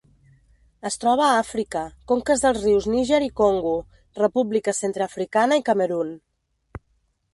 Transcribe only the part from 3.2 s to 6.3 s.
i Congo, República Centreafricana i Camerun.